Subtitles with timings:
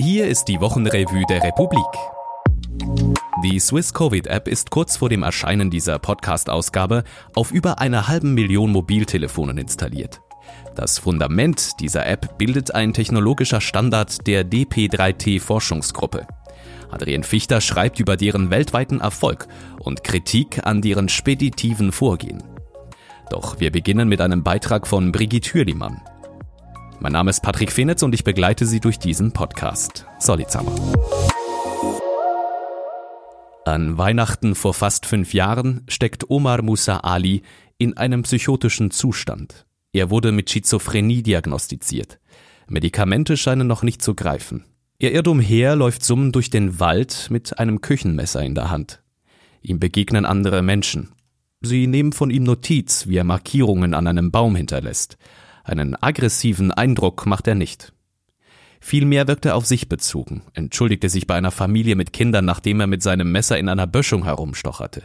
[0.00, 1.84] Hier ist die Wochenrevue der Republik.
[3.42, 7.02] Die Swiss Covid App ist kurz vor dem Erscheinen dieser Podcast-Ausgabe
[7.34, 10.20] auf über einer halben Million Mobiltelefonen installiert.
[10.76, 16.28] Das Fundament dieser App bildet ein technologischer Standard der DP3T-Forschungsgruppe.
[16.92, 19.48] Adrian Fichter schreibt über deren weltweiten Erfolg
[19.80, 22.44] und Kritik an deren speditiven Vorgehen.
[23.30, 26.00] Doch wir beginnen mit einem Beitrag von Brigitte Hürlimann.
[27.00, 30.04] Mein Name ist Patrick Fenitz und ich begleite Sie durch diesen Podcast.
[30.18, 30.72] Solizammer.
[33.64, 37.42] An Weihnachten vor fast fünf Jahren steckt Omar Musa Ali
[37.78, 39.64] in einem psychotischen Zustand.
[39.92, 42.18] Er wurde mit Schizophrenie diagnostiziert.
[42.66, 44.64] Medikamente scheinen noch nicht zu greifen.
[44.98, 49.04] Er irrt umher, läuft summend durch den Wald mit einem Küchenmesser in der Hand.
[49.62, 51.12] Ihm begegnen andere Menschen.
[51.60, 55.16] Sie nehmen von ihm Notiz, wie er Markierungen an einem Baum hinterlässt.
[55.68, 57.92] Einen aggressiven Eindruck macht er nicht.
[58.80, 62.86] Vielmehr wirkt er auf sich bezogen, entschuldigte sich bei einer Familie mit Kindern, nachdem er
[62.86, 65.02] mit seinem Messer in einer Böschung herumstocherte.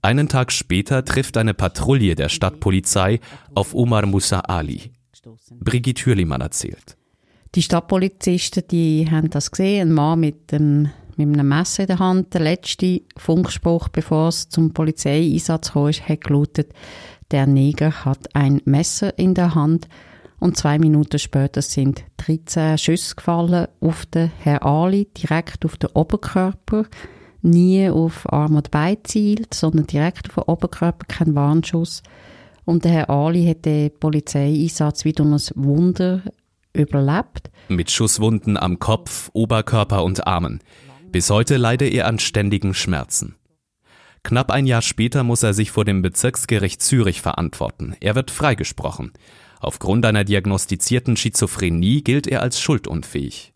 [0.00, 3.20] Einen Tag später trifft eine Patrouille der Stadtpolizei
[3.54, 4.92] auf Omar Musa Ali.
[5.60, 6.96] Brigitte Hürlimann erzählt.
[7.54, 11.98] Die Stadtpolizisten, die haben das gesehen, ein Mann mit, dem, mit einem Messer in der
[11.98, 12.32] Hand.
[12.32, 16.72] Der letzte Funkspruch, bevor es zum Polizeieinsatz kam, hat gelautet,
[17.30, 19.88] der Neger hat ein Messer in der Hand
[20.40, 25.90] und zwei Minuten später sind 13 Schüsse gefallen auf den Herr Ali, direkt auf den
[25.90, 26.84] Oberkörper.
[27.42, 32.02] Nie auf Arm und Bein zielt, sondern direkt auf den Oberkörper, kein Warnschuss.
[32.64, 36.22] Und der Herr Ali hat den Polizeieinsatz wieder ein Wunder
[36.72, 37.50] überlebt.
[37.68, 40.60] Mit Schusswunden am Kopf, Oberkörper und Armen.
[41.10, 43.37] Bis heute leide er an ständigen Schmerzen.
[44.28, 47.96] Knapp ein Jahr später muss er sich vor dem Bezirksgericht Zürich verantworten.
[47.98, 49.12] Er wird freigesprochen.
[49.58, 53.54] Aufgrund einer diagnostizierten Schizophrenie gilt er als schuldunfähig.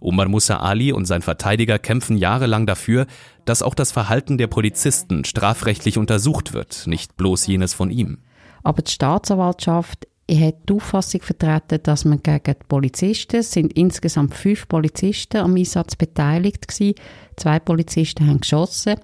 [0.00, 3.08] Omar Musa Ali und sein Verteidiger kämpfen jahrelang dafür,
[3.46, 8.18] dass auch das Verhalten der Polizisten strafrechtlich untersucht wird, nicht bloß jenes von ihm.
[8.62, 14.36] Aber die Staatsanwaltschaft hat die Auffassung vertreten, dass man gegen die Polizisten, es sind insgesamt
[14.36, 16.94] fünf Polizisten am Einsatz beteiligt gewesen,
[17.36, 18.94] zwei Polizisten haben geschossen,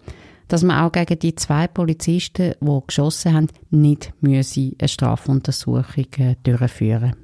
[0.49, 6.37] dass man auch gegen die zwei Polizisten, die geschossen haben, nicht müsse eine Strafuntersuchung äh,
[6.43, 7.15] durchführen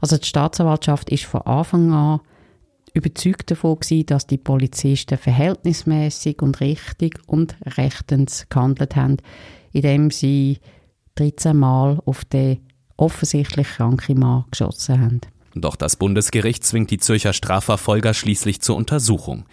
[0.00, 2.20] Also die Staatsanwaltschaft ist von Anfang an
[2.94, 9.16] überzeugt davon gewesen, dass die Polizisten verhältnismäßig und richtig und rechtens gehandelt haben,
[9.72, 10.58] indem sie
[11.14, 12.60] 13 Mal auf den
[12.96, 15.20] offensichtlich kranken Mann geschossen haben.
[15.54, 19.44] Doch das Bundesgericht zwingt die Zürcher Strafverfolger schließlich zur Untersuchung.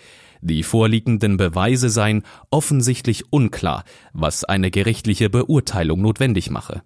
[0.41, 3.83] Die vorliegenden Beweise seien offensichtlich unklar,
[4.13, 6.81] was eine gerichtliche Beurteilung notwendig mache.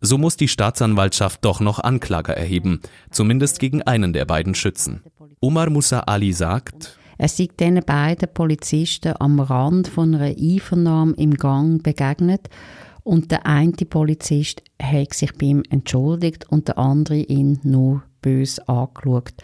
[0.00, 2.80] So muss die Staatsanwaltschaft doch noch Anklage erheben,
[3.10, 5.02] zumindest gegen einen der beiden Schützen.
[5.40, 11.34] Omar Musa Ali sagt, es sind diesen beiden Polizisten am Rand von einer Einvernahme im
[11.34, 12.48] Gang begegnet
[13.02, 18.60] und der eine Polizist hat sich bei ihm entschuldigt und der andere ihn nur bös
[18.60, 19.34] angeschaut.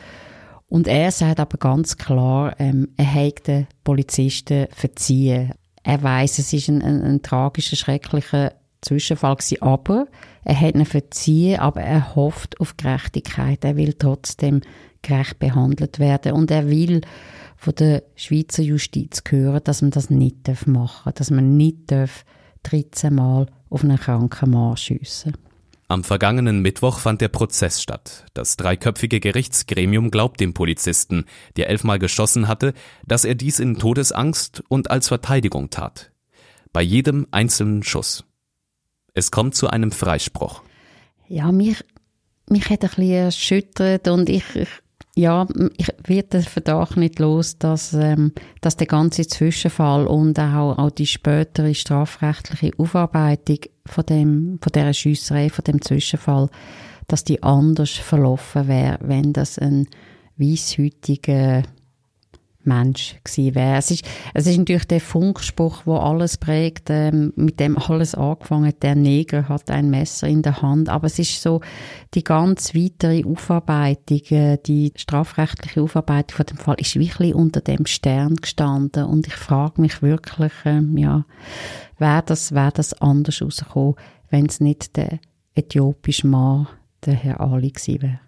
[0.69, 5.53] Und er sagt aber ganz klar, ähm, er hat den Polizisten verziehen.
[5.83, 10.07] Er weiß, es ist ein, ein, ein tragischer, schrecklicher Zwischenfall gewesen, aber
[10.45, 13.65] er hat ihn verziehen, aber er hofft auf Gerechtigkeit.
[13.65, 14.63] Er will trotzdem
[15.03, 17.03] gerecht behandelt werden und er will
[17.57, 21.93] von der Schweizer Justiz hören, dass man das nicht machen darf, dass man nicht
[22.63, 25.35] 13 Mal auf einen kranken Mann schiessen
[25.95, 28.27] am vergangenen Mittwoch fand der Prozess statt.
[28.35, 31.25] Das dreiköpfige Gerichtsgremium glaubt dem Polizisten,
[31.57, 32.75] der elfmal geschossen hatte,
[33.07, 36.11] dass er dies in Todesangst und als Verteidigung tat.
[36.73, 38.25] Bei jedem einzelnen Schuss.
[39.15, 40.63] Es kommt zu einem Freispruch.
[41.29, 41.85] Ja, mich,
[42.51, 44.69] mich hat ein bisschen erschüttert und ich, ich
[45.17, 50.77] ja, ich werde den Verdacht nicht los, dass, ähm, dass der ganze Zwischenfall und auch,
[50.77, 56.49] auch die spätere strafrechtliche Aufarbeitung von, dem, von dieser Schiesserei, von dem Zwischenfall,
[57.07, 59.87] dass die anders verlaufen wäre, wenn das ein
[60.37, 61.63] weisshütiger
[62.67, 63.79] Mensch gewesen wäre.
[63.79, 68.73] Es ist, es ist natürlich der Funkspruch, wo alles prägt, ähm, mit dem alles angefangen.
[68.83, 70.89] Der Neger hat ein Messer in der Hand.
[70.89, 71.61] Aber es ist so
[72.15, 77.87] die ganz weitere Aufarbeitung, äh, die strafrechtliche Aufarbeitung von dem Fall ist wirklich unter dem
[77.87, 79.05] Stern gestanden.
[79.05, 81.25] Und ich frage mich wirklich, ähm, ja,
[81.99, 83.95] wäre das, wäre das anders rausgekommen,
[84.31, 85.19] wenn es nicht der
[85.55, 86.69] äthiopische Mann,
[87.05, 88.21] der Herr Ali gewesen wäre.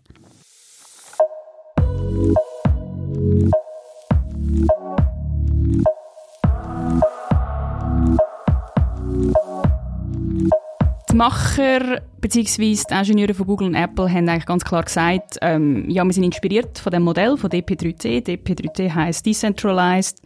[11.16, 12.76] Macher bzw.
[12.90, 16.24] die Ingenieure von Google und Apple haben eigentlich ganz klar gesagt, ähm, ja, wir sind
[16.24, 18.22] inspiriert von dem Modell von DP3T.
[18.26, 20.20] DP3T heißt Decentralized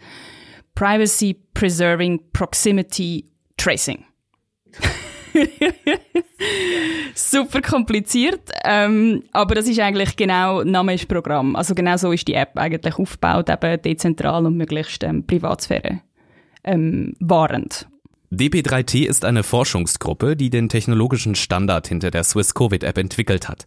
[0.75, 4.05] Privacy Preserving Proximity Tracing.
[7.15, 11.55] Super kompliziert, ähm, aber das ist eigentlich genau Name ist Programm.
[11.55, 16.01] Also genau so ist die App eigentlich aufgebaut, eben dezentral und möglichst ähm, Privatsphäre
[16.65, 17.90] ähm, wahrend.
[18.32, 23.67] DP3T ist eine Forschungsgruppe, die den technologischen Standard hinter der Swiss Covid App entwickelt hat.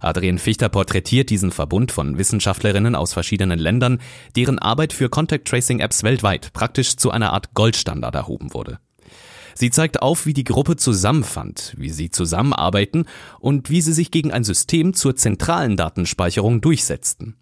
[0.00, 4.02] Adrian Fichter porträtiert diesen Verbund von Wissenschaftlerinnen aus verschiedenen Ländern,
[4.36, 8.80] deren Arbeit für Contact Tracing Apps weltweit praktisch zu einer Art Goldstandard erhoben wurde.
[9.54, 13.06] Sie zeigt auf, wie die Gruppe zusammenfand, wie sie zusammenarbeiten
[13.40, 17.36] und wie sie sich gegen ein System zur zentralen Datenspeicherung durchsetzten.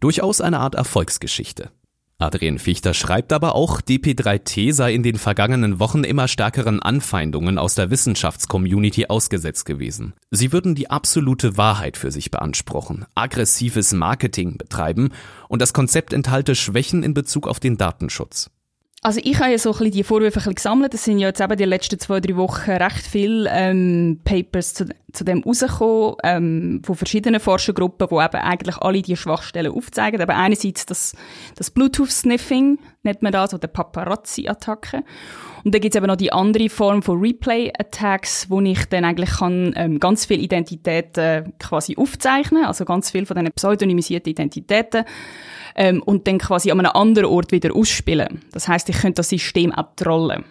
[0.00, 1.72] Durchaus eine Art Erfolgsgeschichte.
[2.18, 7.74] Adrian Fichter schreibt aber auch, DP3T sei in den vergangenen Wochen immer stärkeren Anfeindungen aus
[7.74, 10.14] der Wissenschaftscommunity ausgesetzt gewesen.
[10.30, 15.10] Sie würden die absolute Wahrheit für sich beanspruchen, aggressives Marketing betreiben
[15.48, 18.50] und das Konzept enthalte Schwächen in Bezug auf den Datenschutz.
[19.06, 20.92] Also ich habe ja so ein bisschen die Vorwürfe gesammelt.
[20.92, 24.86] Es sind ja jetzt eben die letzten zwei, drei Wochen recht viele ähm, Papers zu,
[25.12, 30.20] zu dem rausgekommen, ähm, von verschiedenen Forschergruppen, die eben eigentlich alle die Schwachstellen aufzeigen.
[30.20, 31.14] Aber einerseits das,
[31.54, 35.04] das Bluetooth-Sniffing, nennt man das, oder Paparazzi-Attacke.
[35.62, 39.30] Und dann gibt es eben noch die andere Form von Replay-Attacks, wo ich dann eigentlich
[39.30, 45.04] kann, ähm, ganz viele Identitäten quasi aufzeichnen, also ganz viele von diesen pseudonymisierten Identitäten
[45.76, 48.42] ähm, und dann quasi an einem anderen Ort wieder ausspielen.
[48.52, 50.44] Das heißt, ich könnte das System auch trollen.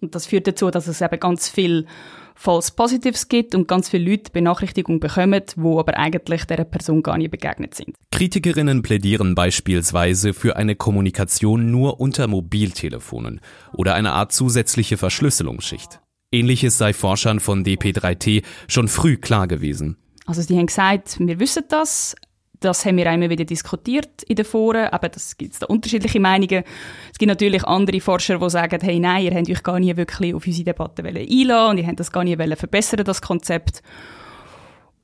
[0.00, 1.86] Und das führt dazu, dass es eben ganz viel
[2.34, 7.18] False Positives gibt und ganz viele Leute Benachrichtigungen bekommen, wo aber eigentlich der Person gar
[7.18, 7.94] nicht begegnet sind.
[8.10, 13.42] Kritikerinnen plädieren beispielsweise für eine Kommunikation nur unter Mobiltelefonen
[13.74, 16.00] oder eine Art zusätzliche Verschlüsselungsschicht.
[16.32, 19.98] Ähnliches sei Forschern von DP3T schon früh klar gewesen.
[20.24, 22.14] Also sie haben gesagt, wir wissen das,
[22.60, 26.20] das haben wir immer wieder diskutiert in den Foren, aber das gibt es da unterschiedliche
[26.20, 26.62] Meinungen.
[27.10, 30.34] Es gibt natürlich andere Forscher, die sagen, hey, nein, ihr habt euch gar nie wirklich
[30.34, 33.82] auf unsere Debatte einlassen und ihr habt das gar nie verbessern, das Konzept.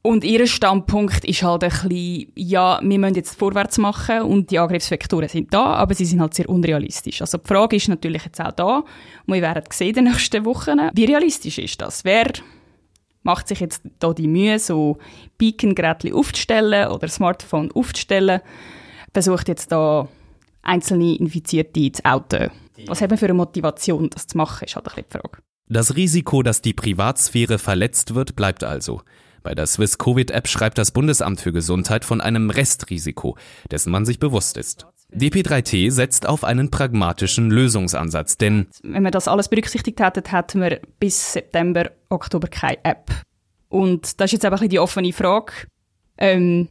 [0.03, 4.59] Und ihr Standpunkt ist halt ein bisschen, ja, wir müssen jetzt vorwärts machen und die
[4.61, 7.23] Angriffsvektoren sind da, aber sie sind halt sehr unrealistisch.
[7.23, 8.85] Also die Frage ist natürlich jetzt auch da,
[9.27, 12.05] und wir werden sehen in den nächsten Wochen, wie realistisch ist das?
[12.05, 12.27] Wer
[13.27, 14.97] macht sich jetzt da die Mühe, so
[15.37, 18.41] Beacon-Geräte aufzustellen oder Smartphone aufzustellen,
[19.13, 20.09] versucht jetzt da
[20.63, 22.51] einzelne Infizierte zu outen.
[22.87, 25.39] Was haben wir für eine Motivation, das zu machen, ist halt ein die Frage.
[25.69, 29.03] Das Risiko, dass die Privatsphäre verletzt wird, bleibt also.
[29.43, 33.37] Bei der Swiss Covid App schreibt das Bundesamt für Gesundheit von einem Restrisiko,
[33.71, 34.87] dessen man sich bewusst ist.
[35.15, 40.81] DP3T setzt auf einen pragmatischen Lösungsansatz, denn wenn wir das alles berücksichtigt hätten, hätten wir
[40.99, 43.11] bis September, Oktober keine App.
[43.69, 45.53] Und das ist jetzt einfach die offene Frage,
[46.19, 46.69] ähm,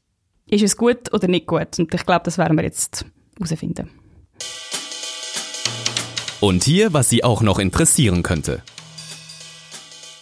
[0.47, 1.79] ist es gut oder nicht gut?
[1.79, 3.05] Und ich glaube, das werden wir jetzt
[3.37, 3.89] herausfinden.
[6.39, 8.61] Und hier, was Sie auch noch interessieren könnte.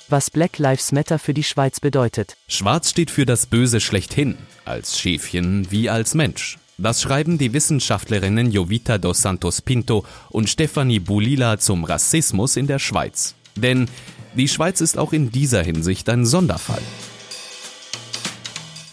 [0.07, 2.37] Was Black Lives Matter für die Schweiz bedeutet.
[2.47, 6.59] Schwarz steht für das Böse schlechthin, als Schäfchen wie als Mensch.
[6.77, 12.79] Das schreiben die Wissenschaftlerinnen Jovita dos Santos Pinto und Stefanie Bulila zum Rassismus in der
[12.79, 13.35] Schweiz.
[13.55, 13.87] Denn
[14.33, 16.81] die Schweiz ist auch in dieser Hinsicht ein Sonderfall.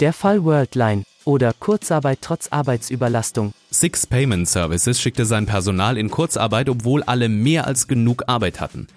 [0.01, 3.55] Der Fall Worldline oder Kurzarbeit trotz Arbeitsüberlastung.
[3.71, 8.89] Six Payment Services schickte sein Personal in Kurzarbeit, obwohl alle mehr als genug Arbeit hatten.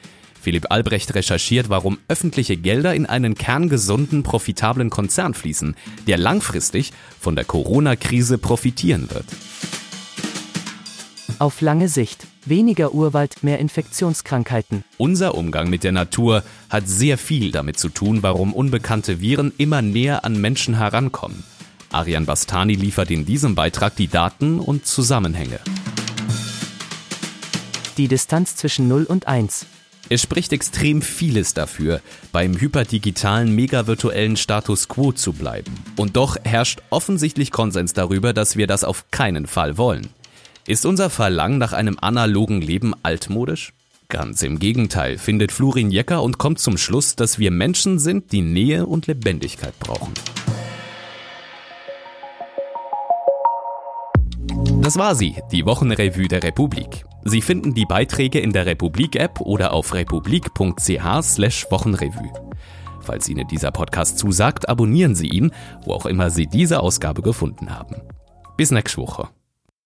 [0.44, 7.38] Philipp Albrecht recherchiert, warum öffentliche Gelder in einen kerngesunden, profitablen Konzern fließen, der langfristig von
[7.38, 9.26] der Corona-Krise profitieren wird.
[11.40, 12.28] Auf lange Sicht.
[12.46, 14.84] Weniger Urwald, mehr Infektionskrankheiten.
[14.98, 19.82] Unser Umgang mit der Natur hat sehr viel damit zu tun, warum unbekannte Viren immer
[19.82, 21.46] näher an Menschen herankommen.
[21.90, 25.62] Arian Bastani liefert in diesem Beitrag die Daten und Zusammenhänge.
[27.96, 29.68] Die Distanz zwischen 0 und 1.
[30.14, 32.00] Es spricht extrem vieles dafür,
[32.32, 35.74] beim hyperdigitalen megavirtuellen Status quo zu bleiben.
[35.96, 40.10] Und doch herrscht offensichtlich Konsens darüber, dass wir das auf keinen Fall wollen.
[40.68, 43.74] Ist unser Verlangen nach einem analogen Leben altmodisch?
[44.08, 48.44] Ganz im Gegenteil, findet Florin Jecker und kommt zum Schluss, dass wir Menschen sind, die
[48.44, 50.14] Nähe und Lebendigkeit brauchen.
[54.84, 57.04] Das war sie, die Wochenrevue der Republik.
[57.26, 62.32] Sie finden die Beiträge in der Republik-App oder auf republik.ch/slash Wochenrevue.
[63.02, 65.52] Falls Ihnen dieser Podcast zusagt, abonnieren Sie ihn,
[65.86, 67.96] wo auch immer Sie diese Ausgabe gefunden haben.
[68.58, 69.30] Bis nächste Woche.